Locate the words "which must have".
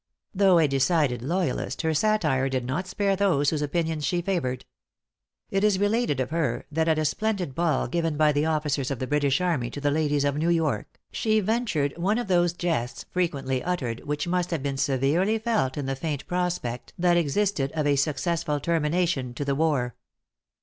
14.03-14.63